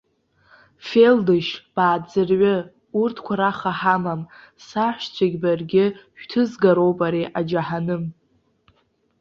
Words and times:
Фелдышь, 0.87 1.53
бааӡырҩы, 1.75 2.55
урҭқәа 3.01 3.33
раха 3.39 3.71
ҳамам, 3.79 4.21
саҳәшьцәагьы 4.65 5.39
баргьы 5.43 5.85
шәҭызгароуп 6.19 6.99
ари 7.07 7.23
аџьаҳаным! 7.39 8.03